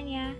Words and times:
semuanya. 0.00 0.32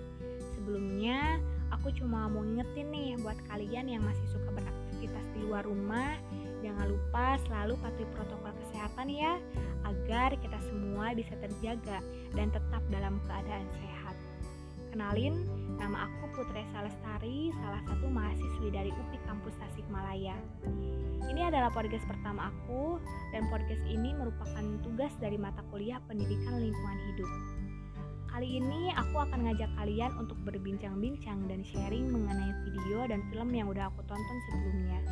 Sebelumnya, 0.56 1.36
aku 1.68 1.92
cuma 1.92 2.32
mau 2.32 2.40
ngingetin 2.40 2.88
nih 2.88 3.12
buat 3.20 3.36
kalian 3.52 3.92
yang 3.92 4.00
masih 4.00 4.24
suka 4.32 4.56
beraktivitas 4.56 5.26
di 5.36 5.44
luar 5.44 5.68
rumah, 5.68 6.16
jangan 6.64 6.88
lupa 6.88 7.36
selalu 7.44 7.76
patuhi 7.84 8.08
protokol 8.16 8.56
kesehatan 8.56 9.12
ya, 9.12 9.36
agar 9.84 10.32
kita 10.40 10.56
semua 10.64 11.12
bisa 11.12 11.36
terjaga 11.44 12.00
dan 12.32 12.48
tetap 12.48 12.80
dalam 12.88 13.20
keadaan 13.28 13.68
sehat. 13.76 14.16
Kenalin, 14.96 15.44
nama 15.76 16.08
aku 16.08 16.40
Putri 16.40 16.64
Salestari, 16.72 17.52
salah 17.60 17.84
satu 17.84 18.08
mahasiswi 18.08 18.72
dari 18.72 18.88
UPI 18.96 19.20
Kampus 19.28 19.60
Tasikmalaya. 19.60 20.40
Ini 21.28 21.52
adalah 21.52 21.68
podcast 21.68 22.08
pertama 22.08 22.48
aku, 22.48 22.96
dan 23.36 23.44
podcast 23.52 23.84
ini 23.84 24.16
merupakan 24.16 24.64
tugas 24.80 25.12
dari 25.20 25.36
mata 25.36 25.60
kuliah 25.68 26.00
Pendidikan 26.08 26.56
Lingkungan 26.56 26.98
Hidup. 27.12 27.32
Kali 28.30 28.62
ini 28.62 28.94
aku 28.94 29.26
akan 29.26 29.42
ngajak 29.42 29.66
kalian 29.74 30.14
untuk 30.14 30.38
berbincang-bincang 30.46 31.50
dan 31.50 31.66
sharing 31.66 32.14
mengenai 32.14 32.54
video 32.62 33.02
dan 33.10 33.26
film 33.26 33.50
yang 33.50 33.66
udah 33.66 33.90
aku 33.90 34.06
tonton 34.06 34.38
sebelumnya. 34.46 35.02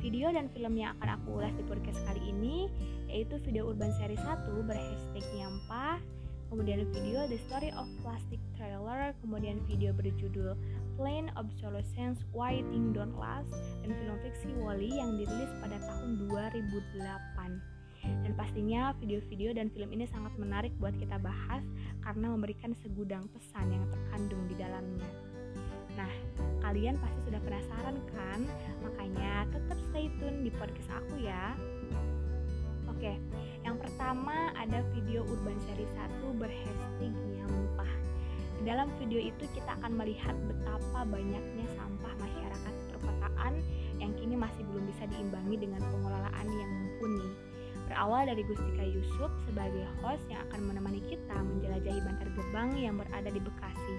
Video 0.00 0.32
dan 0.32 0.48
film 0.56 0.72
yang 0.72 0.96
akan 0.96 1.20
aku 1.20 1.36
ulas 1.36 1.52
di 1.60 1.64
podcast 1.68 2.00
kali 2.08 2.32
ini 2.32 2.72
yaitu 3.12 3.36
video 3.44 3.68
Urban 3.68 3.92
Series 4.00 4.24
1 4.24 4.48
berhashtag 4.64 5.24
Nyampa, 5.36 6.00
kemudian 6.48 6.88
video 6.88 7.28
The 7.28 7.36
Story 7.44 7.76
of 7.76 7.84
Plastic 8.00 8.40
Trailer, 8.56 9.12
kemudian 9.20 9.60
video 9.68 9.92
berjudul 9.92 10.56
Plain 10.96 11.28
Obsolescence 11.36 12.24
Why 12.32 12.64
Things 12.72 12.96
Don't 12.96 13.20
Last, 13.20 13.52
dan 13.84 13.92
film 13.92 14.16
fiksi 14.24 14.48
Wally 14.56 14.96
yang 14.96 15.20
dirilis 15.20 15.52
pada 15.60 15.76
tahun 15.76 16.24
2008. 16.24 17.79
Dan 18.26 18.32
pastinya 18.34 18.92
video-video 18.98 19.54
dan 19.54 19.70
film 19.70 19.90
ini 19.94 20.06
sangat 20.10 20.34
menarik 20.36 20.74
buat 20.78 20.94
kita 20.98 21.18
bahas 21.22 21.62
karena 22.02 22.26
memberikan 22.30 22.74
segudang 22.82 23.26
pesan 23.30 23.70
yang 23.70 23.84
terkandung 23.90 24.42
di 24.50 24.54
dalamnya. 24.58 25.10
Nah, 25.98 26.12
kalian 26.62 26.96
pasti 26.98 27.20
sudah 27.26 27.40
penasaran 27.42 27.96
kan? 28.14 28.40
Makanya 28.82 29.46
tetap 29.50 29.78
stay 29.90 30.06
tune 30.22 30.46
di 30.46 30.50
podcast 30.54 30.90
aku 30.92 31.22
ya. 31.22 31.54
Oke, 32.90 33.16
yang 33.64 33.80
pertama 33.80 34.52
ada 34.54 34.84
video 34.92 35.24
Urban 35.24 35.56
Seri 35.64 35.88
1 35.88 36.36
berhashtag 36.36 37.14
nyampah. 37.16 37.92
Di 38.60 38.68
dalam 38.68 38.92
video 39.00 39.24
itu 39.24 39.44
kita 39.56 39.72
akan 39.80 39.96
melihat 39.96 40.36
betapa 40.44 41.08
banyaknya 41.08 41.64
sampah 41.80 42.12
masyarakat 42.20 42.74
perkotaan 42.92 43.56
yang 43.96 44.12
kini 44.20 44.36
masih 44.36 44.60
belum 44.68 44.84
bisa 44.84 45.08
diimbangi 45.08 45.56
dengan 45.64 45.80
pengelolaan 45.88 46.48
yang 46.48 46.70
mumpuni. 46.70 47.49
Berawal 47.90 48.30
dari 48.30 48.46
Gustika 48.46 48.86
Yusuf 48.86 49.34
sebagai 49.50 49.82
host 49.98 50.22
yang 50.30 50.46
akan 50.46 50.70
menemani 50.70 51.02
kita 51.10 51.34
menjelajahi 51.34 52.00
Bantar 52.06 52.30
Gebang 52.38 52.78
yang 52.78 52.94
berada 52.94 53.26
di 53.26 53.42
Bekasi. 53.42 53.96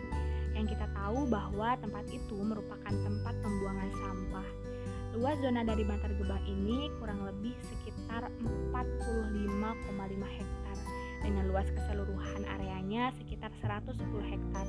Yang 0.55 0.79
kita 0.79 0.87
tahu 0.95 1.27
bahwa 1.27 1.75
tempat 1.75 2.07
itu 2.07 2.39
merupakan 2.39 2.93
tempat 2.95 3.35
pembuangan 3.43 3.91
sampah 3.99 4.47
Luas 5.11 5.35
zona 5.43 5.67
dari 5.67 5.83
Bantar 5.83 6.07
Gebang 6.15 6.39
ini 6.47 6.87
kurang 6.95 7.27
lebih 7.27 7.51
sekitar 7.67 8.31
45,5 8.71 9.91
hektar 10.39 10.77
dengan 11.19 11.51
luas 11.51 11.67
keseluruhan 11.67 12.47
areanya 12.47 13.11
sekitar 13.19 13.51
110 13.59 13.99
hektar. 14.23 14.67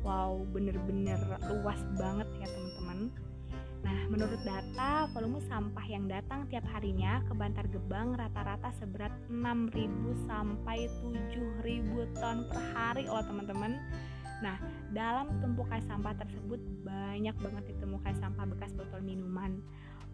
Wow, 0.00 0.48
bener-bener 0.48 1.20
luas 1.44 1.76
banget 2.00 2.24
ya 2.40 2.48
teman-teman. 2.48 3.12
Nah, 3.86 4.10
menurut 4.10 4.42
data, 4.42 5.06
volume 5.14 5.38
sampah 5.46 5.86
yang 5.86 6.10
datang 6.10 6.50
tiap 6.50 6.66
harinya 6.74 7.22
ke 7.22 7.32
Bantar 7.38 7.70
Gebang 7.70 8.18
rata-rata 8.18 8.74
seberat 8.74 9.14
6.000 9.30 10.26
sampai 10.26 10.90
7.000 11.06 12.18
ton 12.18 12.50
per 12.50 12.58
hari 12.74 13.06
loh 13.06 13.22
teman-teman. 13.22 13.78
Nah, 14.42 14.58
dalam 14.90 15.38
tumpukan 15.38 15.78
sampah 15.86 16.18
tersebut 16.18 16.58
banyak 16.82 17.36
banget 17.38 17.64
ditemukan 17.78 18.14
sampah 18.18 18.44
bekas 18.50 18.74
botol 18.74 18.98
minuman. 19.06 19.62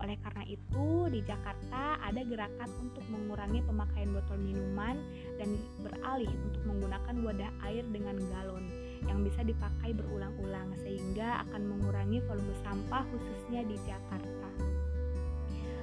Oleh 0.04 0.20
karena 0.20 0.44
itu, 0.44 1.08
di 1.08 1.24
Jakarta 1.24 1.96
ada 2.04 2.20
gerakan 2.28 2.70
untuk 2.76 3.08
mengurangi 3.08 3.64
pemakaian 3.64 4.12
botol 4.12 4.36
minuman 4.36 5.00
dan 5.40 5.56
beralih 5.80 6.28
untuk 6.44 6.60
menggunakan 6.68 7.14
wadah 7.24 7.52
air 7.64 7.88
dengan 7.88 8.20
galon 8.28 8.81
yang 9.06 9.26
bisa 9.26 9.42
dipakai 9.42 9.94
berulang-ulang 9.94 10.74
sehingga 10.82 11.46
akan 11.48 11.62
mengurangi 11.66 12.22
volume 12.26 12.54
sampah 12.62 13.02
khususnya 13.10 13.66
di 13.66 13.76
Jakarta. 13.86 14.48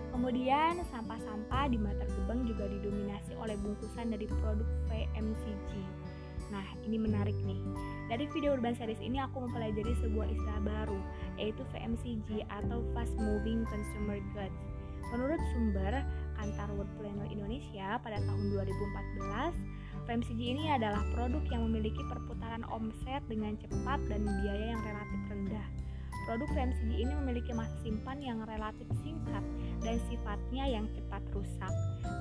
Kemudian, 0.10 0.84
sampah-sampah 0.92 1.72
di 1.72 1.78
Bantar 1.80 2.10
Gebang 2.12 2.44
juga 2.44 2.68
didominasi 2.68 3.40
oleh 3.40 3.56
bungkusan 3.56 4.12
dari 4.12 4.28
produk 4.28 4.68
VMCG 4.92 5.72
Nah, 6.50 6.66
ini 6.82 6.98
menarik 6.98 7.38
nih. 7.46 7.62
Dari 8.10 8.26
video 8.34 8.58
Urban 8.58 8.74
Series 8.74 8.98
ini 9.02 9.22
aku 9.22 9.46
mempelajari 9.46 9.94
sebuah 10.02 10.28
istilah 10.34 10.62
baru, 10.66 11.00
yaitu 11.38 11.62
VMCG 11.70 12.50
atau 12.50 12.82
Fast 12.98 13.14
Moving 13.22 13.66
Consumer 13.70 14.18
Goods. 14.34 14.62
Menurut 15.14 15.42
sumber 15.54 15.94
Kantar 16.38 16.70
World 16.74 16.90
Planner 16.98 17.30
Indonesia 17.30 17.98
pada 18.02 18.18
tahun 18.22 18.46
2014, 18.54 19.58
FMCG 20.10 20.42
ini 20.42 20.66
adalah 20.74 21.06
produk 21.14 21.46
yang 21.54 21.70
memiliki 21.70 22.02
perputaran 22.10 22.66
omset 22.74 23.22
dengan 23.30 23.54
cepat 23.62 24.02
dan 24.10 24.26
biaya 24.42 24.74
yang 24.74 24.82
relatif 24.82 25.22
rendah. 25.30 25.68
Produk 26.26 26.50
FMCG 26.50 26.90
ini 26.98 27.14
memiliki 27.14 27.54
masa 27.54 27.78
simpan 27.86 28.18
yang 28.18 28.42
relatif 28.42 28.90
singkat 29.06 29.46
dan 29.86 30.02
sifatnya 30.10 30.66
yang 30.66 30.90
cepat 30.98 31.22
rusak. 31.30 31.70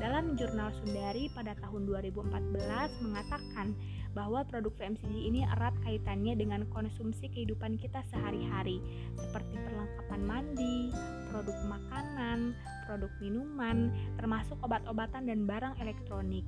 Dalam 0.04 0.36
jurnal 0.36 0.68
Sundari 0.76 1.32
pada 1.32 1.56
tahun 1.64 1.88
2014 1.88 3.08
mengatakan 3.08 3.72
bahwa 4.12 4.44
produk 4.44 4.76
FMCG 4.76 5.08
ini 5.08 5.48
erat 5.48 5.72
kaitannya 5.80 6.36
dengan 6.36 6.68
konsumsi 6.68 7.32
kehidupan 7.32 7.80
kita 7.80 8.04
sehari-hari, 8.12 8.84
seperti 9.16 9.56
perlengkapan 9.64 10.20
mandi, 10.28 10.92
produk 11.32 11.56
makanan, 11.64 12.52
produk 12.84 13.12
minuman, 13.24 13.96
termasuk 14.20 14.60
obat-obatan 14.60 15.24
dan 15.24 15.48
barang 15.48 15.72
elektronik. 15.80 16.44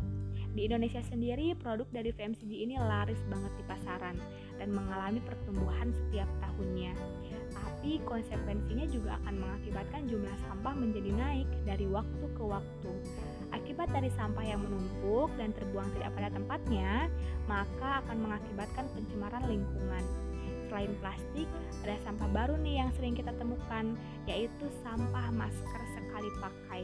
Di 0.51 0.67
Indonesia 0.67 0.99
sendiri, 1.07 1.55
produk 1.55 1.87
dari 1.95 2.11
FMCG 2.11 2.51
ini 2.67 2.75
laris 2.75 3.23
banget 3.31 3.55
di 3.55 3.65
pasaran 3.71 4.19
dan 4.59 4.75
mengalami 4.75 5.23
pertumbuhan 5.23 5.95
setiap 5.95 6.27
tahunnya. 6.43 6.91
Tapi 7.55 8.03
konsekuensinya 8.03 8.87
juga 8.91 9.15
akan 9.23 9.47
mengakibatkan 9.47 10.11
jumlah 10.11 10.37
sampah 10.43 10.75
menjadi 10.75 11.11
naik 11.15 11.49
dari 11.63 11.87
waktu 11.87 12.27
ke 12.35 12.43
waktu. 12.43 12.93
Akibat 13.55 13.95
dari 13.95 14.11
sampah 14.19 14.43
yang 14.43 14.67
menumpuk 14.67 15.31
dan 15.39 15.55
terbuang 15.55 15.87
tidak 15.95 16.19
pada 16.19 16.29
tempatnya, 16.35 17.07
maka 17.47 18.03
akan 18.03 18.19
mengakibatkan 18.19 18.91
pencemaran 18.91 19.47
lingkungan. 19.47 20.03
Selain 20.67 20.91
plastik, 20.99 21.47
ada 21.87 21.95
sampah 22.03 22.31
baru 22.31 22.55
nih 22.59 22.83
yang 22.83 22.91
sering 22.99 23.15
kita 23.15 23.31
temukan, 23.39 23.95
yaitu 24.27 24.67
sampah 24.83 25.31
masker 25.31 25.83
sekali 25.95 26.31
pakai. 26.43 26.83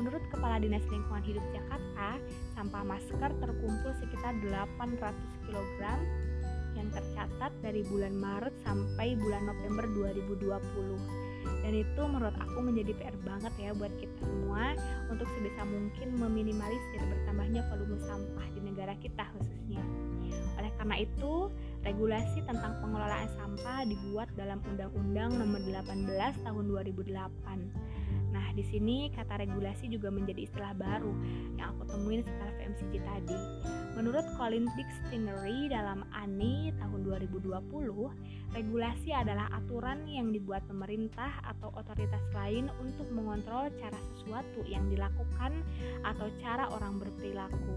Menurut 0.00 0.24
Kepala 0.32 0.56
Dinas 0.56 0.80
Lingkungan 0.88 1.20
Hidup 1.28 1.44
Jakarta, 1.52 2.16
sampah 2.56 2.80
masker 2.88 3.30
terkumpul 3.36 3.92
sekitar 4.00 4.32
800 4.40 5.12
kg 5.44 5.80
yang 6.72 6.88
tercatat 6.88 7.52
dari 7.60 7.84
bulan 7.84 8.16
Maret 8.16 8.56
sampai 8.64 9.12
bulan 9.20 9.44
November 9.44 9.84
2020 10.24 11.28
dan 11.60 11.72
itu 11.76 12.02
menurut 12.08 12.32
aku 12.40 12.58
menjadi 12.64 12.96
PR 12.96 13.16
banget 13.24 13.52
ya 13.60 13.76
buat 13.76 13.92
kita 14.00 14.16
semua 14.24 14.72
untuk 15.12 15.28
sebisa 15.36 15.68
mungkin 15.68 16.16
meminimalisir 16.16 17.00
bertambahnya 17.04 17.60
volume 17.68 18.00
sampah 18.00 18.46
di 18.56 18.60
negara 18.64 18.96
kita 19.04 19.28
khususnya. 19.36 19.84
Oleh 20.56 20.72
karena 20.80 20.96
itu, 21.04 21.52
regulasi 21.84 22.40
tentang 22.48 22.80
pengelolaan 22.80 23.28
sampah 23.36 23.84
dibuat 23.84 24.32
dalam 24.36 24.64
Undang-Undang 24.64 25.36
Nomor 25.36 25.60
18 25.64 26.44
Tahun 26.44 26.64
2008 26.64 27.99
Nah, 28.30 28.54
di 28.54 28.62
sini 28.62 29.10
kata 29.10 29.42
regulasi 29.42 29.90
juga 29.90 30.10
menjadi 30.10 30.46
istilah 30.46 30.74
baru 30.78 31.12
yang 31.58 31.74
aku 31.74 31.82
temuin 31.90 32.22
setelah 32.22 32.50
VMCG 32.58 32.92
tadi. 33.02 33.38
Menurut 33.98 34.22
Colin 34.38 34.70
Dictionary 34.78 35.66
dalam 35.66 36.06
ANI 36.14 36.70
tahun 36.78 37.00
2020, 37.02 37.50
regulasi 38.54 39.10
adalah 39.10 39.50
aturan 39.50 40.06
yang 40.06 40.30
dibuat 40.30 40.62
pemerintah 40.70 41.42
atau 41.42 41.74
otoritas 41.74 42.22
lain 42.32 42.70
untuk 42.78 43.10
mengontrol 43.10 43.68
cara 43.82 43.98
sesuatu 44.14 44.62
yang 44.64 44.86
dilakukan 44.88 45.52
atau 46.06 46.30
cara 46.38 46.70
orang 46.70 47.02
berperilaku. 47.02 47.76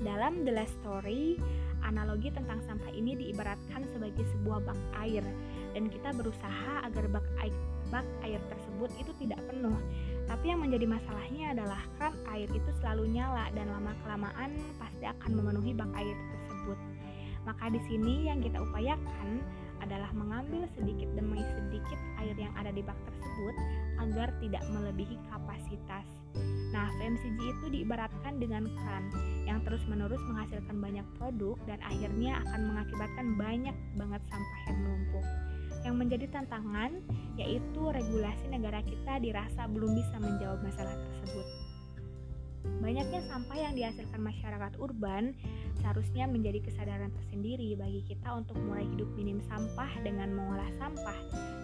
Dalam 0.00 0.48
The 0.48 0.52
Last 0.56 0.76
Story, 0.80 1.36
analogi 1.84 2.32
tentang 2.32 2.60
sampah 2.64 2.92
ini 2.92 3.16
diibaratkan 3.16 3.84
sebagai 3.92 4.24
sebuah 4.36 4.64
bak 4.64 4.80
air 5.04 5.24
dan 5.72 5.88
kita 5.88 6.12
berusaha 6.16 6.84
agar 6.84 7.04
bak 7.08 7.26
air 7.40 7.56
bak 7.90 8.06
air 8.24 8.40
tersebut 8.48 8.90
itu 8.96 9.12
tidak 9.26 9.42
penuh. 9.50 9.76
Tapi 10.30 10.54
yang 10.54 10.62
menjadi 10.62 10.86
masalahnya 10.86 11.52
adalah 11.58 11.82
keran 11.98 12.14
air 12.30 12.48
itu 12.50 12.70
selalu 12.80 13.10
nyala 13.18 13.50
dan 13.52 13.66
lama-kelamaan 13.68 14.54
pasti 14.78 15.04
akan 15.04 15.30
memenuhi 15.34 15.74
bak 15.74 15.90
air 15.98 16.14
tersebut. 16.14 16.78
Maka 17.44 17.72
di 17.72 17.80
sini 17.90 18.30
yang 18.30 18.38
kita 18.38 18.62
upayakan 18.62 19.42
adalah 19.80 20.12
mengambil 20.12 20.68
sedikit 20.76 21.08
demi 21.16 21.40
sedikit 21.40 21.98
air 22.20 22.36
yang 22.36 22.52
ada 22.54 22.70
di 22.70 22.84
bak 22.84 22.96
tersebut 23.08 23.54
agar 24.00 24.28
tidak 24.38 24.64
melebihi 24.70 25.16
kapasitas. 25.32 26.06
Nah, 26.70 26.86
FMCG 27.02 27.38
itu 27.42 27.66
diibaratkan 27.74 28.38
dengan 28.38 28.70
keran 28.70 29.10
yang 29.48 29.58
terus-menerus 29.66 30.22
menghasilkan 30.30 30.78
banyak 30.78 31.06
produk 31.18 31.58
dan 31.66 31.82
akhirnya 31.82 32.38
akan 32.46 32.60
mengakibatkan 32.70 33.26
banyak 33.34 33.76
banget 33.98 34.22
sampah 34.30 34.60
yang 34.70 34.78
menumpuk. 34.84 35.26
Yang 35.82 35.94
menjadi 35.96 36.26
tantangan 36.28 37.00
yaitu 37.40 37.82
regulasi 37.88 38.46
negara 38.52 38.84
kita 38.84 39.16
dirasa 39.22 39.64
belum 39.70 39.96
bisa 39.96 40.16
menjawab 40.20 40.60
masalah 40.60 40.92
tersebut. 40.92 41.46
Banyaknya 42.80 43.24
sampah 43.28 43.56
yang 43.56 43.72
dihasilkan 43.72 44.20
masyarakat 44.20 44.72
urban 44.80 45.32
seharusnya 45.80 46.28
menjadi 46.28 46.60
kesadaran 46.60 47.08
tersendiri 47.12 47.72
bagi 47.76 48.04
kita 48.04 48.28
untuk 48.36 48.56
mulai 48.60 48.84
hidup 48.84 49.08
minim 49.16 49.40
sampah 49.48 49.88
dengan 50.04 50.32
mengolah 50.36 50.68
sampah 50.76 51.16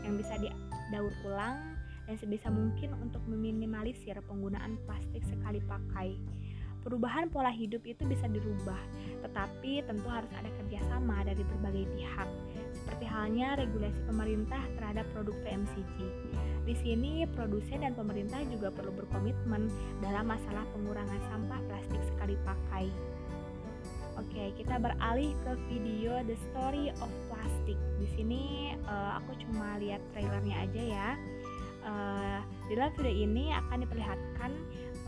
yang 0.05 0.17
bisa 0.17 0.41
didaur 0.41 1.13
ulang 1.29 1.77
dan 2.09 2.17
sebisa 2.17 2.49
mungkin 2.49 2.97
untuk 3.03 3.21
meminimalisir 3.29 4.17
penggunaan 4.25 4.81
plastik 4.89 5.21
sekali 5.27 5.61
pakai. 5.69 6.17
Perubahan 6.87 7.27
pola 7.35 7.51
hidup 7.51 7.83
itu 7.83 8.07
bisa 8.07 8.31
dirubah, 8.31 8.79
tetapi 9.19 9.83
tentu 9.91 10.07
harus 10.07 10.31
ada 10.39 10.47
kerjasama 10.63 11.27
dari 11.27 11.43
berbagai 11.43 11.83
pihak, 11.99 12.29
seperti 12.87 13.03
halnya 13.11 13.59
regulasi 13.59 13.99
pemerintah 14.07 14.63
terhadap 14.79 15.03
produk 15.11 15.35
FMCG. 15.43 15.97
Di 16.63 16.75
sini, 16.79 17.27
produsen 17.35 17.83
dan 17.83 17.99
pemerintah 17.99 18.39
juga 18.47 18.71
perlu 18.71 18.95
berkomitmen 18.95 19.67
dalam 19.99 20.31
masalah 20.31 20.63
pengurangan 20.71 21.19
sampah 21.27 21.59
plastik 21.67 21.99
sekali 22.15 22.39
pakai. 22.47 22.87
Oke, 24.23 24.55
kita 24.55 24.79
beralih 24.79 25.35
ke 25.43 25.53
video 25.67 26.23
The 26.31 26.39
Story 26.49 26.95
of 27.03 27.11
Plastic. 27.27 27.75
Di 27.99 28.07
sini 28.15 28.71
uh, 28.87 29.19
aku 29.19 29.35
cuma 29.43 29.83
lihat 29.83 29.99
trailernya 30.15 30.57
aja 30.63 30.83
ya. 30.87 31.09
Uh, 31.83 32.39
di 32.71 32.79
dalam 32.79 32.95
video 32.95 33.15
ini 33.15 33.51
akan 33.51 33.83
diperlihatkan 33.83 34.51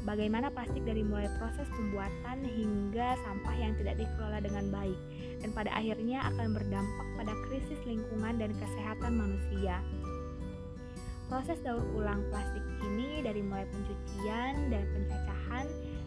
bagaimana 0.03 0.51
plastik 0.51 0.83
dari 0.83 1.03
mulai 1.07 1.31
proses 1.39 1.67
pembuatan 1.75 2.43
hingga 2.43 3.19
sampah 3.23 3.55
yang 3.59 3.73
tidak 3.79 3.99
dikelola 3.99 4.39
dengan 4.39 4.67
baik 4.71 4.99
dan 5.43 5.50
pada 5.55 5.70
akhirnya 5.75 6.23
akan 6.35 6.55
berdampak 6.55 7.06
pada 7.19 7.32
krisis 7.49 7.81
lingkungan 7.87 8.38
dan 8.38 8.50
kesehatan 8.58 9.12
manusia. 9.19 9.82
Proses 11.29 11.61
daur 11.61 11.85
ulang 11.93 12.25
plastik 12.32 12.64
ini 12.88 13.20
dari 13.20 13.44
mulai 13.44 13.69
pencucian 13.69 14.73
dan 14.73 14.82
pencacahan 14.96 15.67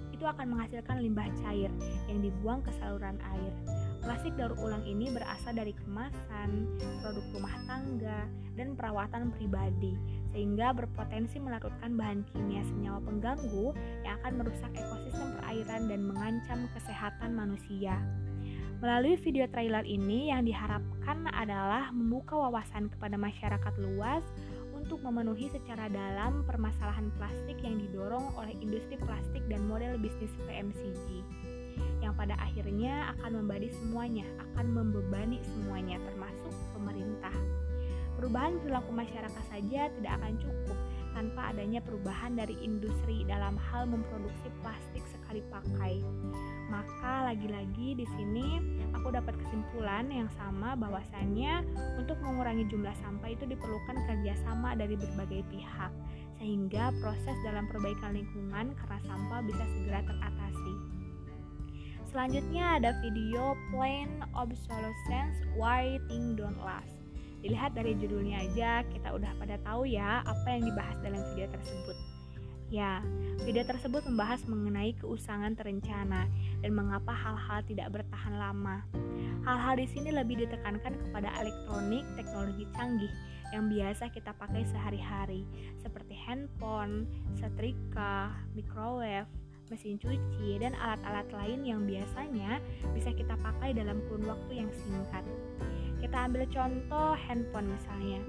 itu 0.09 0.25
akan 0.25 0.53
menghasilkan 0.53 0.97
limbah 1.01 1.29
cair 1.45 1.69
yang 2.09 2.19
dibuang 2.25 2.61
ke 2.65 2.73
saluran 2.81 3.17
air. 3.21 3.53
Plastik 4.01 4.33
daur 4.33 4.57
ulang 4.57 4.81
ini 4.85 5.13
berasal 5.13 5.53
dari 5.53 5.77
kemasan, 5.77 6.65
produk 7.05 7.25
rumah 7.37 7.53
tangga, 7.69 8.25
dan 8.57 8.73
perawatan 8.73 9.29
pribadi, 9.37 9.93
sehingga 10.33 10.73
berpotensi 10.73 11.37
melarutkan 11.37 11.93
bahan 11.93 12.25
kimia 12.33 12.65
senyawa 12.65 12.97
pengganggu 13.05 13.77
yang 14.01 14.17
akan 14.25 14.33
merusak 14.41 14.73
ekosistem 14.73 15.37
perairan 15.37 15.85
dan 15.85 16.01
mengancam 16.01 16.65
kesehatan 16.73 17.37
manusia. 17.37 17.93
Melalui 18.81 19.13
video 19.21 19.45
trailer 19.45 19.85
ini 19.85 20.33
yang 20.33 20.41
diharapkan 20.41 21.29
adalah 21.29 21.93
membuka 21.93 22.33
wawasan 22.33 22.89
kepada 22.89 23.13
masyarakat 23.13 23.73
luas 23.77 24.25
untuk 24.73 25.05
memenuhi 25.05 25.53
secara 25.53 25.85
dalam 25.85 26.41
permasalahan 26.49 27.13
plastik 27.13 27.61
yang 27.61 27.77
didorong 27.77 28.33
oleh 28.33 28.57
industri 28.57 28.97
plastik 28.97 29.45
dan 29.45 29.61
model 29.69 30.01
bisnis 30.01 30.33
PMCG 30.49 31.21
yang 32.01 32.17
pada 32.17 32.33
akhirnya 32.41 33.13
akan 33.21 33.45
membebani 33.45 33.69
semuanya, 33.69 34.25
akan 34.49 34.65
membebani 34.73 35.37
semuanya 35.45 36.01
termasuk 36.01 36.53
pemerintah. 36.73 37.37
Perubahan 38.17 38.57
perilaku 38.65 38.91
masyarakat 38.97 39.43
saja 39.53 39.93
tidak 39.93 40.13
akan 40.17 40.33
cukup 40.41 40.77
tanpa 41.13 41.53
adanya 41.53 41.85
perubahan 41.85 42.33
dari 42.33 42.57
industri 42.65 43.29
dalam 43.29 43.61
hal 43.61 43.85
memproduksi 43.85 44.49
plastik 44.65 45.05
sekali 45.05 45.45
pakai. 45.53 46.01
Maka 46.71 47.27
lagi-lagi 47.27 47.99
di 47.99 48.07
sini 48.15 48.63
aku 48.95 49.11
dapat 49.11 49.35
kesimpulan 49.43 50.07
yang 50.07 50.31
sama 50.39 50.71
bahwasannya 50.79 51.67
untuk 51.99 52.15
mengurangi 52.23 52.63
jumlah 52.71 52.95
sampah 53.03 53.27
itu 53.27 53.43
diperlukan 53.43 53.99
kerjasama 54.07 54.79
dari 54.79 54.95
berbagai 54.95 55.43
pihak 55.51 55.91
sehingga 56.39 56.95
proses 57.03 57.35
dalam 57.43 57.67
perbaikan 57.67 58.15
lingkungan 58.15 58.71
karena 58.79 58.99
sampah 59.03 59.43
bisa 59.43 59.63
segera 59.67 59.99
teratasi. 60.07 60.73
Selanjutnya 62.07 62.79
ada 62.79 62.91
video 63.03 63.55
Plain 63.71 64.23
Obsolescence 64.31 65.43
Why 65.59 65.99
Things 66.07 66.39
Don't 66.39 66.59
Last. 66.63 66.91
Dilihat 67.43 67.75
dari 67.75 67.97
judulnya 67.99 68.47
aja, 68.47 68.83
kita 68.87 69.11
udah 69.15 69.31
pada 69.39 69.59
tahu 69.63 69.87
ya 69.87 70.23
apa 70.23 70.47
yang 70.55 70.63
dibahas 70.71 70.97
dalam 71.03 71.19
video 71.33 71.47
tersebut. 71.51 72.10
Ya, 72.71 73.03
video 73.43 73.67
tersebut 73.67 74.07
membahas 74.07 74.47
mengenai 74.47 74.95
keusangan 74.95 75.59
terencana 75.59 76.31
dan 76.63 76.71
mengapa 76.71 77.11
hal-hal 77.11 77.67
tidak 77.67 77.91
bertahan 77.91 78.39
lama. 78.39 78.87
Hal-hal 79.43 79.75
di 79.75 79.91
sini 79.91 80.15
lebih 80.15 80.39
ditekankan 80.39 80.95
kepada 80.95 81.35
elektronik 81.43 82.07
teknologi 82.15 82.63
canggih 82.71 83.11
yang 83.51 83.67
biasa 83.67 84.07
kita 84.15 84.31
pakai 84.39 84.63
sehari-hari, 84.71 85.43
seperti 85.83 86.15
handphone, 86.15 87.11
setrika, 87.35 88.31
microwave, 88.55 89.27
mesin 89.67 89.99
cuci, 89.99 90.55
dan 90.63 90.71
alat-alat 90.79 91.27
lain 91.35 91.67
yang 91.67 91.83
biasanya 91.83 92.63
bisa 92.95 93.11
kita 93.11 93.35
pakai 93.35 93.75
dalam 93.75 93.99
kurun 94.07 94.31
waktu 94.31 94.63
yang 94.63 94.71
singkat. 94.71 95.27
Kita 95.99 96.23
ambil 96.23 96.47
contoh 96.47 97.19
handphone 97.19 97.67
misalnya. 97.75 98.23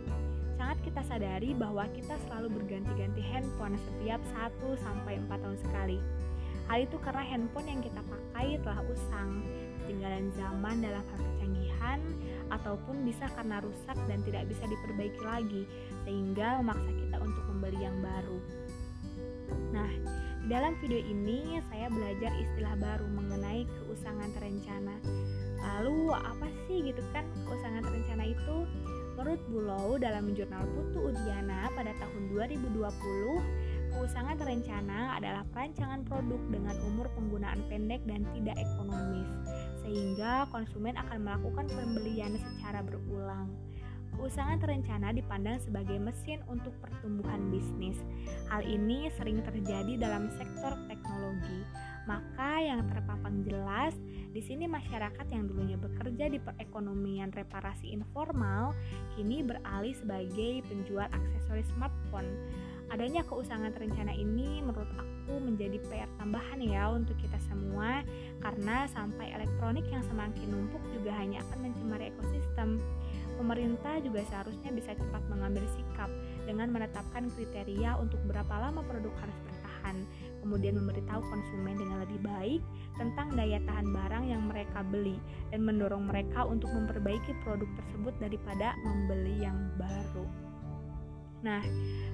Sangat 0.57 0.79
kita 0.85 1.03
sadari 1.09 1.51
bahwa 1.57 1.85
kita 1.93 2.15
selalu 2.29 2.63
berganti-ganti 2.63 3.23
handphone 3.25 3.77
setiap 3.81 4.21
1-4 4.61 5.29
tahun 5.29 5.59
sekali. 5.59 5.99
Hal 6.71 6.87
itu 6.87 6.97
karena 7.03 7.25
handphone 7.27 7.69
yang 7.69 7.81
kita 7.83 8.01
pakai 8.07 8.57
telah 8.63 8.81
usang, 8.87 9.43
ketinggalan 9.83 10.31
zaman 10.39 10.77
dalam 10.79 11.03
hal 11.03 11.21
kecanggihan, 11.21 12.01
ataupun 12.53 13.03
bisa 13.03 13.27
karena 13.35 13.59
rusak 13.65 13.97
dan 14.07 14.21
tidak 14.23 14.47
bisa 14.47 14.65
diperbaiki 14.69 15.23
lagi, 15.25 15.63
sehingga 16.07 16.61
memaksa 16.63 16.91
kita 16.95 17.17
untuk 17.19 17.45
membeli 17.51 17.81
yang 17.83 17.99
baru. 17.99 18.39
Nah, 19.73 19.91
dalam 20.49 20.77
video 20.81 21.01
ini 21.01 21.61
saya 21.73 21.87
belajar 21.93 22.33
istilah 22.41 22.75
baru 22.79 23.07
mengenai 23.11 23.63
keusangan 23.83 24.31
terencana. 24.37 24.97
Lalu 25.63 26.11
apa 26.13 26.47
sih 26.67 26.93
gitu 26.93 27.03
kan 27.15 27.25
keusangan 27.47 27.83
terencana 27.85 28.25
itu? 28.27 28.57
Menurut 29.23 29.47
Bulow 29.55 30.03
dalam 30.03 30.35
jurnal 30.35 30.67
Putu 30.75 31.15
Udiana 31.15 31.71
pada 31.79 31.95
tahun 31.95 32.35
2020, 32.35 32.75
keusangan 33.95 34.35
terencana 34.35 35.15
adalah 35.15 35.47
perancangan 35.55 36.03
produk 36.03 36.43
dengan 36.51 36.75
umur 36.91 37.07
penggunaan 37.15 37.63
pendek 37.71 38.03
dan 38.03 38.27
tidak 38.35 38.59
ekonomis, 38.59 39.31
sehingga 39.87 40.51
konsumen 40.51 40.99
akan 40.99 41.23
melakukan 41.23 41.71
pembelian 41.71 42.35
secara 42.35 42.83
berulang. 42.83 43.47
Keusangan 44.19 44.59
terencana 44.59 45.15
dipandang 45.15 45.63
sebagai 45.63 46.03
mesin 46.03 46.43
untuk 46.51 46.75
pertumbuhan 46.83 47.47
bisnis. 47.55 48.03
Hal 48.51 48.67
ini 48.67 49.07
sering 49.15 49.39
terjadi 49.47 50.03
dalam 50.03 50.35
sektor 50.35 50.75
teknologi. 50.91 51.63
Maka 52.11 52.59
yang 52.59 52.91
terpampang 52.91 53.47
jelas, 53.47 53.95
di 54.33 54.41
sini 54.41 54.65
masyarakat 54.65 55.29
yang 55.29 55.45
dulunya 55.45 55.77
bekerja 55.77 56.33
di 56.33 56.41
perekonomian 56.41 57.29
reparasi 57.37 57.93
informal 57.93 58.73
kini 59.13 59.45
beralih 59.45 59.93
sebagai 59.93 60.65
penjual 60.65 61.05
aksesoris 61.13 61.69
smartphone. 61.77 62.27
Adanya 62.89 63.25
keusangan 63.29 63.73
terencana 63.73 64.13
ini 64.13 64.65
menurut 64.65 64.89
aku 64.97 65.37
menjadi 65.41 65.81
PR 65.89 66.09
tambahan 66.17 66.61
ya 66.65 66.93
untuk 66.93 67.17
kita 67.21 67.37
semua 67.45 68.05
karena 68.41 68.89
sampai 68.89 69.33
elektronik 69.37 69.85
yang 69.93 70.05
semakin 70.05 70.49
numpuk 70.49 70.81
juga 70.97 71.13
hanya 71.17 71.41
akan 71.49 71.69
mencemari 71.69 72.09
ekosistem. 72.13 72.81
Pemerintah 73.37 74.01
juga 74.05 74.25
seharusnya 74.29 74.73
bisa 74.77 74.93
cepat 74.93 75.25
mengambil 75.29 75.65
sikap 75.73 76.09
dengan 76.45 76.69
menetapkan 76.69 77.33
kriteria 77.33 77.97
untuk 77.97 78.21
berapa 78.29 78.55
lama 78.61 78.85
produk 78.85 79.13
harus 79.25 79.39
bertahan, 79.49 79.97
kemudian 80.43 80.77
memberitahu 80.77 81.23
konsumen 81.23 81.79
dengan 81.79 82.03
lebih 82.03 82.21
baik 82.21 82.61
tentang 82.99 83.33
daya 83.33 83.63
tahan 83.65 83.89
barang 83.89 84.25
yang 84.29 84.43
mereka 84.51 84.85
beli 84.85 85.17
dan 85.55 85.63
mendorong 85.65 86.11
mereka 86.11 86.45
untuk 86.45 86.69
memperbaiki 86.75 87.33
produk 87.47 87.71
tersebut 87.79 88.15
daripada 88.19 88.75
membeli 88.83 89.41
yang 89.41 89.57
baru. 89.79 90.27
Nah, 91.43 91.63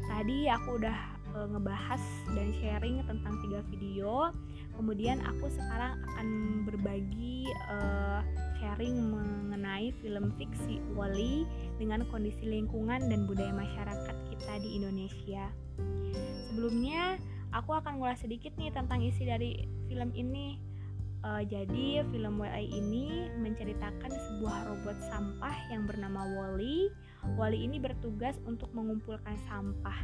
tadi 0.08 0.48
aku 0.48 0.80
udah 0.80 0.98
e, 1.36 1.38
ngebahas 1.52 2.02
dan 2.32 2.48
sharing 2.60 3.04
tentang 3.04 3.34
tiga 3.44 3.60
video. 3.68 4.32
Kemudian 4.78 5.20
aku 5.20 5.52
sekarang 5.52 6.00
akan 6.00 6.28
berbagi 6.64 7.44
e, 7.48 7.78
sharing 8.56 8.96
mengenai 9.12 9.92
film 10.00 10.32
fiksi 10.40 10.80
Wally 10.96 11.44
dengan 11.76 12.08
kondisi 12.08 12.48
lingkungan 12.48 13.04
dan 13.12 13.28
budaya 13.28 13.52
masyarakat 13.52 14.16
kita 14.32 14.54
di 14.64 14.80
Indonesia. 14.80 15.52
Sebelumnya, 16.48 17.20
aku 17.52 17.76
akan 17.76 18.00
ngulas 18.00 18.20
sedikit 18.20 18.52
nih 18.60 18.72
tentang 18.72 19.00
isi 19.00 19.24
dari 19.24 19.64
film 19.88 20.12
ini. 20.12 20.60
Uh, 21.18 21.42
jadi, 21.42 22.06
film 22.14 22.38
Wally 22.38 22.70
ini 22.70 23.26
menceritakan 23.42 24.06
sebuah 24.06 24.70
robot 24.70 24.98
sampah 25.10 25.56
yang 25.66 25.82
bernama 25.82 26.22
Wally. 26.30 26.94
Wally 27.34 27.66
ini 27.66 27.82
bertugas 27.82 28.38
untuk 28.46 28.70
mengumpulkan 28.70 29.34
sampah. 29.50 29.98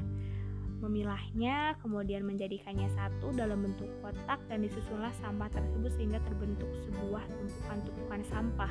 memilahnya, 0.84 1.80
kemudian 1.80 2.28
menjadikannya 2.28 2.92
satu 2.92 3.32
dalam 3.32 3.64
bentuk 3.64 3.88
kotak 4.04 4.36
dan 4.52 4.60
disusunlah 4.60 5.16
sampah 5.16 5.48
tersebut 5.48 5.88
sehingga 5.96 6.20
terbentuk 6.28 6.68
sebuah 6.84 7.24
tumpukan-tumpukan 7.24 8.20
sampah 8.28 8.68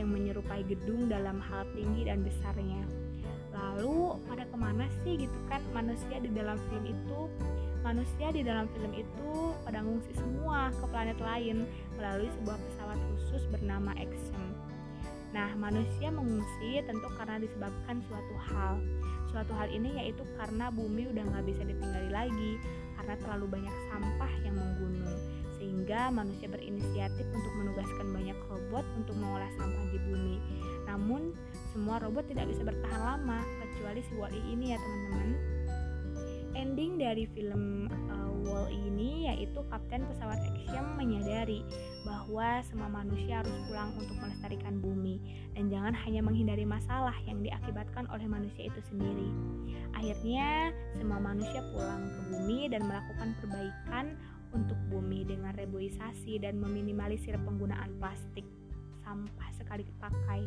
yang 0.00 0.08
menyerupai 0.08 0.64
gedung 0.64 1.12
dalam 1.12 1.36
hal 1.36 1.68
tinggi 1.76 2.08
dan 2.08 2.24
besarnya. 2.24 2.80
Lalu 3.52 4.16
pada 4.24 4.48
ke 4.48 4.56
mana 4.56 4.88
sih 5.04 5.20
gitu 5.20 5.38
kan 5.52 5.60
manusia 5.76 6.16
di 6.16 6.32
dalam 6.32 6.56
film 6.72 6.84
itu? 6.88 7.20
Manusia 7.80 8.28
di 8.30 8.44
dalam 8.44 8.68
film 8.76 8.92
itu 8.92 9.32
pada 9.64 9.80
ngungsi 9.80 10.12
semua 10.16 10.68
ke 10.72 10.84
planet 10.88 11.18
lain 11.18 11.64
melalui 11.96 12.28
sebuah 12.40 12.58
pesawat 12.60 12.98
khusus 13.12 13.42
bernama 13.48 13.96
Axiom. 13.96 14.52
Nah, 15.30 15.54
manusia 15.54 16.10
mengungsi 16.10 16.82
tentu 16.84 17.06
karena 17.16 17.38
disebabkan 17.38 18.02
suatu 18.10 18.34
hal 18.50 18.82
Suatu 19.30 19.54
hal 19.54 19.70
ini 19.70 19.94
yaitu 19.94 20.26
karena 20.34 20.74
bumi 20.74 21.06
udah 21.06 21.22
nggak 21.22 21.46
bisa 21.46 21.62
ditinggali 21.62 22.10
lagi 22.10 22.52
karena 22.98 23.14
terlalu 23.22 23.46
banyak 23.58 23.74
sampah 23.86 24.32
yang 24.42 24.58
menggunung 24.58 25.14
sehingga 25.54 26.10
manusia 26.10 26.50
berinisiatif 26.50 27.26
untuk 27.30 27.52
menugaskan 27.62 28.10
banyak 28.10 28.38
robot 28.50 28.82
untuk 28.98 29.14
mengolah 29.14 29.46
sampah 29.54 29.86
di 29.94 29.98
bumi. 30.02 30.36
Namun 30.90 31.30
semua 31.70 32.02
robot 32.02 32.26
tidak 32.26 32.50
bisa 32.50 32.66
bertahan 32.66 32.98
lama 32.98 33.38
kecuali 33.62 34.00
si 34.02 34.12
Wall-E 34.18 34.40
ini 34.50 34.74
ya 34.74 34.78
teman-teman. 34.82 35.59
Ending 36.54 36.98
dari 36.98 37.24
film 37.30 37.86
uh, 37.90 38.30
Wall-E 38.46 38.74
ini 38.74 39.30
yaitu 39.30 39.62
kapten 39.70 40.02
pesawat 40.10 40.40
Axiom 40.42 40.98
menyadari 40.98 41.62
bahwa 42.02 42.64
semua 42.66 42.88
manusia 42.90 43.44
harus 43.44 43.54
pulang 43.68 43.94
untuk 43.94 44.16
melestarikan 44.18 44.82
bumi 44.82 45.20
dan 45.54 45.70
jangan 45.70 45.94
hanya 45.94 46.20
menghindari 46.24 46.66
masalah 46.66 47.14
yang 47.28 47.44
diakibatkan 47.44 48.08
oleh 48.10 48.26
manusia 48.26 48.66
itu 48.66 48.80
sendiri. 48.90 49.28
Akhirnya, 49.94 50.72
semua 50.96 51.20
manusia 51.20 51.60
pulang 51.74 52.08
ke 52.08 52.20
bumi 52.32 52.70
dan 52.72 52.82
melakukan 52.88 53.36
perbaikan 53.38 54.16
untuk 54.50 54.78
bumi 54.90 55.22
dengan 55.22 55.54
reboisasi 55.54 56.42
dan 56.42 56.58
meminimalisir 56.58 57.38
penggunaan 57.46 57.94
plastik 58.02 58.46
sampah 59.04 59.50
sekali 59.58 59.86
pakai. 59.98 60.42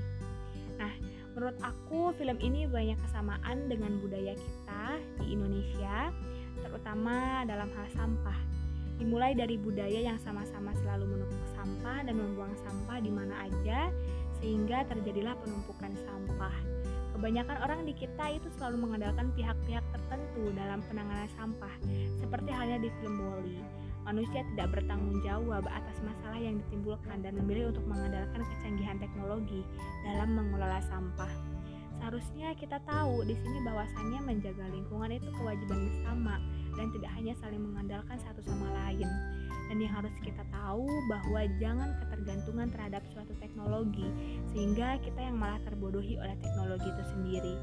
Nah, 0.77 0.93
menurut 1.33 1.57
aku 1.61 2.13
film 2.17 2.37
ini 2.41 2.69
banyak 2.69 2.97
kesamaan 3.09 3.67
dengan 3.69 3.97
budaya 4.01 4.33
kita 4.37 4.83
di 5.21 5.33
Indonesia, 5.33 6.13
terutama 6.61 7.43
dalam 7.49 7.69
hal 7.73 7.87
sampah 7.93 8.37
dimulai 9.01 9.33
dari 9.33 9.57
budaya 9.57 10.13
yang 10.13 10.19
sama-sama 10.21 10.71
selalu 10.79 11.17
menumpuk 11.17 11.45
sampah 11.57 12.05
dan 12.05 12.15
membuang 12.15 12.53
sampah 12.61 12.97
di 13.01 13.11
mana 13.11 13.35
aja 13.49 13.89
sehingga 14.37 14.85
terjadilah 14.85 15.33
penumpukan 15.41 15.91
sampah. 16.05 16.55
Kebanyakan 17.13 17.57
orang 17.63 17.81
di 17.85 17.93
kita 17.93 18.35
itu 18.35 18.49
selalu 18.57 18.89
mengandalkan 18.89 19.31
pihak-pihak 19.37 19.85
tertentu 19.95 20.49
dalam 20.57 20.81
penanganan 20.89 21.29
sampah, 21.37 21.73
seperti 22.19 22.49
halnya 22.51 22.81
di 22.81 22.89
film 22.99 23.21
Wall-E. 23.21 23.82
Manusia 24.03 24.43
tidak 24.53 24.67
bertanggung 24.75 25.23
jawab 25.23 25.63
atas 25.67 25.97
masalah 26.03 26.35
yang 26.35 26.59
ditimbulkan 26.59 27.23
dan 27.23 27.39
memilih 27.39 27.71
untuk 27.71 27.87
mengandalkan 27.87 28.43
kecanggihan 28.43 28.99
teknologi 28.99 29.63
dalam 30.03 30.35
mengelola 30.35 30.83
sampah. 30.91 31.31
Seharusnya 32.03 32.51
kita 32.59 32.83
tahu 32.83 33.23
di 33.23 33.31
sini 33.31 33.63
bahwasannya 33.63 34.19
menjaga 34.27 34.67
lingkungan 34.75 35.07
itu 35.07 35.29
kewajiban 35.39 35.87
bersama, 35.87 36.35
dan 36.75 36.91
tidak 36.91 37.11
hanya 37.15 37.33
saling 37.39 37.63
mengandalkan 37.63 38.17
satu 38.19 38.43
sama 38.43 38.67
lain. 38.83 39.07
Dan 39.71 39.79
yang 39.79 39.93
harus 39.95 40.11
kita 40.19 40.43
tahu 40.51 40.83
bahwa 41.07 41.47
jangan 41.57 41.95
ketergantungan 42.03 42.67
terhadap 42.75 43.01
suatu 43.15 43.31
teknologi 43.39 44.05
sehingga 44.51 44.99
kita 44.99 45.31
yang 45.31 45.39
malah 45.39 45.57
terbodohi 45.63 46.19
oleh 46.19 46.35
teknologi 46.43 46.91
itu 46.91 47.03
sendiri. 47.07 47.55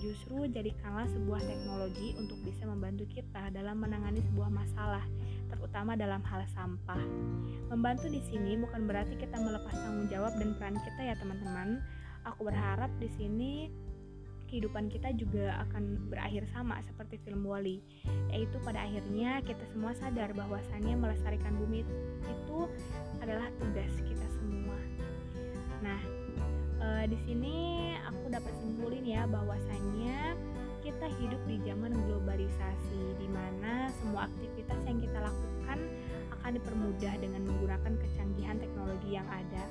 Justru 0.00 0.44
jadikanlah 0.48 1.08
sebuah 1.08 1.40
teknologi 1.40 2.12
untuk 2.20 2.36
bisa 2.44 2.68
membantu 2.68 3.08
kita 3.08 3.48
dalam 3.50 3.80
menangani 3.80 4.20
sebuah 4.32 4.52
masalah, 4.52 5.04
terutama 5.48 5.96
dalam 5.96 6.20
hal 6.24 6.44
sampah. 6.52 7.00
Membantu 7.72 8.12
di 8.12 8.20
sini 8.24 8.60
bukan 8.60 8.84
berarti 8.84 9.16
kita 9.16 9.40
melepas 9.40 9.72
tanggung 9.72 10.08
jawab 10.12 10.36
dan 10.36 10.52
peran 10.60 10.76
kita 10.84 11.00
ya 11.00 11.14
teman-teman. 11.16 11.80
Aku 12.28 12.44
berharap 12.44 12.90
di 12.98 13.08
sini 13.14 13.70
kehidupan 14.46 14.88
kita 14.88 15.10
juga 15.18 15.58
akan 15.68 16.06
berakhir 16.08 16.46
sama 16.54 16.78
seperti 16.86 17.18
film 17.26 17.44
Wally 17.44 17.82
yaitu 18.30 18.56
pada 18.62 18.86
akhirnya 18.86 19.42
kita 19.42 19.62
semua 19.74 19.92
sadar 19.98 20.30
bahwasannya 20.32 20.94
melestarikan 20.94 21.54
bumi 21.58 21.82
itu 22.24 22.60
adalah 23.20 23.50
tugas 23.58 23.92
kita 24.06 24.26
semua 24.38 24.78
nah 25.82 25.98
e, 26.80 26.86
di 27.10 27.18
sini 27.24 27.56
aku 28.06 28.32
dapat 28.32 28.52
simpulin 28.60 29.04
ya 29.04 29.24
bahwasannya 29.28 30.36
kita 30.80 31.06
hidup 31.18 31.42
di 31.50 31.58
zaman 31.66 31.92
globalisasi 32.06 33.18
di 33.18 33.28
mana 33.28 33.90
semua 33.98 34.30
aktivitas 34.30 34.78
yang 34.86 35.02
kita 35.02 35.18
lakukan 35.18 35.78
akan 36.38 36.50
dipermudah 36.62 37.14
dengan 37.18 37.42
menggunakan 37.42 37.92
kecanggihan 37.98 38.56
teknologi 38.62 39.18
yang 39.18 39.26
ada 39.26 39.66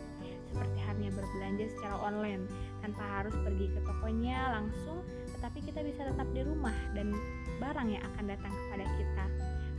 seperti 0.56 0.80
halnya 0.88 1.12
berbelanja 1.12 1.66
secara 1.76 1.96
online 2.00 2.48
tanpa 2.80 3.04
harus 3.04 3.36
pergi 3.44 3.68
ke 3.76 3.80
tokonya 3.84 4.56
langsung, 4.56 5.04
tetapi 5.36 5.60
kita 5.68 5.84
bisa 5.84 6.08
tetap 6.08 6.28
di 6.32 6.42
rumah 6.48 6.76
dan 6.96 7.12
barang 7.60 7.92
yang 7.92 8.04
akan 8.16 8.26
datang 8.32 8.54
kepada 8.56 8.86
kita. 8.96 9.26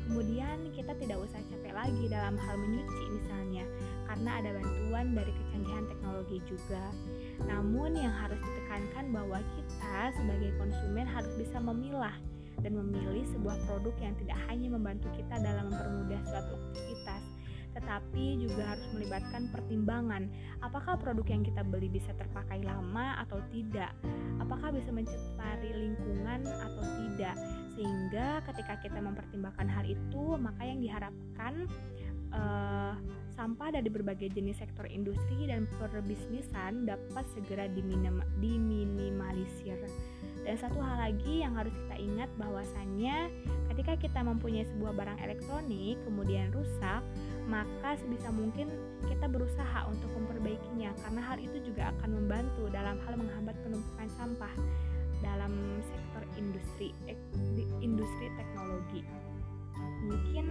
Kemudian 0.07 0.59
kita 0.77 0.93
tidak 1.01 1.19
usah 1.25 1.41
capek 1.49 1.73
lagi 1.73 2.05
dalam 2.13 2.37
hal 2.37 2.55
menyuci 2.61 3.05
misalnya, 3.09 3.65
karena 4.05 4.31
ada 4.39 4.51
bantuan 4.53 5.07
dari 5.17 5.33
kecanggihan 5.33 5.85
teknologi 5.89 6.39
juga. 6.45 6.85
Namun 7.45 7.93
yang 7.93 8.15
harus 8.15 8.41
ditekankan 8.41 9.13
bahwa 9.13 9.39
kita 9.59 10.17
sebagai 10.17 10.51
konsumen 10.57 11.05
harus 11.05 11.33
bisa 11.37 11.61
memilah 11.61 12.17
dan 12.65 12.73
memilih 12.73 13.25
sebuah 13.37 13.57
produk 13.69 13.93
yang 14.01 14.15
tidak 14.17 14.39
hanya 14.49 14.69
membantu 14.73 15.13
kita 15.13 15.37
dalam 15.45 15.69
mempermudah 15.69 16.21
suatu 16.25 16.57
aktivitas, 16.57 17.23
tetapi 17.77 18.41
juga 18.41 18.63
harus 18.73 18.87
melibatkan 18.97 19.53
pertimbangan. 19.53 20.33
Apakah 20.65 20.97
produk 20.97 21.27
yang 21.29 21.45
kita 21.45 21.61
beli 21.61 21.93
bisa 21.93 22.17
terpakai 22.17 22.65
lama 22.65 23.21
atau 23.29 23.45
tidak, 23.53 23.93
apakah 24.41 24.73
bisa 24.73 24.89
mencemari 24.89 25.71
lingkungan 25.77 26.49
atau 26.49 26.83
tidak, 27.05 27.37
sehingga 27.77 28.41
ketika 28.49 28.81
kita 28.81 28.99
mempertimbangkan 29.05 29.69
hal 29.69 29.85
itu, 29.85 30.25
maka 30.41 30.63
yang 30.65 30.81
diharapkan 30.81 31.69
uh, 32.33 32.97
sampah 33.37 33.69
dari 33.69 33.93
berbagai 33.93 34.33
jenis 34.33 34.59
sektor 34.59 34.89
industri 34.89 35.45
dan 35.47 35.69
perbisnisan 35.77 36.89
dapat 36.89 37.25
segera 37.37 37.69
diminim 37.69 38.25
diminimalisir. 38.41 39.77
Dan 40.43 40.57
satu 40.57 40.81
hal 40.81 41.11
lagi 41.11 41.45
yang 41.45 41.53
harus 41.53 41.75
kita 41.75 41.97
ingat 42.01 42.31
bahwasannya 42.41 43.29
ketika 43.75 43.99
kita 44.01 44.21
mempunyai 44.25 44.65
sebuah 44.65 44.97
barang 44.97 45.19
elektronik 45.21 46.01
kemudian 46.09 46.49
rusak, 46.57 47.05
maka 47.45 47.99
sebisa 48.01 48.33
mungkin 48.33 48.73
kita 49.05 49.29
berusaha 49.29 49.85
untuk 49.91 50.09
memperbaikinya 50.17 50.97
karena 51.05 51.21
hal 51.21 51.39
itu 51.39 51.61
juga 51.61 51.93
akan 51.99 52.11
membantu 52.25 52.73
dalam 52.73 52.97
hal 53.05 53.15
menghambat 53.21 53.55
penumpukan 53.61 54.09
sampah 54.17 54.55
dalam 55.21 55.53
sektor 55.85 56.23
industri 56.41 56.95
industri 57.85 58.27
teknologi. 58.39 59.03
Mungkin 60.07 60.47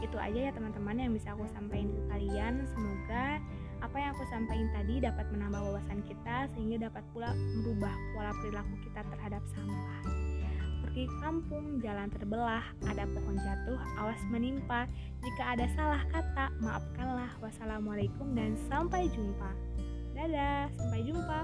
itu 0.00 0.16
aja 0.16 0.48
ya 0.48 0.52
teman-teman 0.52 0.96
yang 0.96 1.12
bisa 1.12 1.32
aku 1.36 1.44
sampaikan 1.52 1.92
ke 1.92 2.02
kalian. 2.08 2.64
Semoga 2.72 3.40
apa 3.80 3.96
yang 3.96 4.10
aku 4.12 4.24
sampaikan 4.28 4.68
tadi 4.76 4.94
dapat 5.00 5.26
menambah 5.32 5.60
wawasan 5.60 6.00
kita 6.04 6.48
sehingga 6.52 6.88
dapat 6.88 7.04
pula 7.12 7.32
merubah 7.32 7.94
pola 8.12 8.32
perilaku 8.40 8.74
kita 8.84 9.00
terhadap 9.08 9.42
sampah. 9.52 10.00
Pergi 10.80 11.06
kampung, 11.22 11.78
jalan 11.78 12.10
terbelah, 12.10 12.66
ada 12.88 13.06
pohon 13.06 13.36
jatuh, 13.38 13.78
awas 14.00 14.20
menimpa. 14.32 14.90
Jika 15.22 15.54
ada 15.54 15.66
salah 15.78 16.02
kata, 16.10 16.50
maafkanlah. 16.58 17.30
Wassalamualaikum 17.38 18.34
dan 18.34 18.58
sampai 18.66 19.06
jumpa. 19.12 19.50
Dadah, 20.18 20.66
sampai 20.74 21.00
jumpa. 21.06 21.40